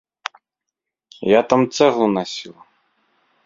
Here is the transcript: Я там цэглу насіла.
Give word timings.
Я 1.33 1.41
там 1.53 1.61
цэглу 1.75 2.07
насіла. 2.17 2.61